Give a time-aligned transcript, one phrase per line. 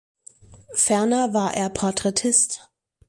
[0.73, 2.71] Ferner war er Porträtist.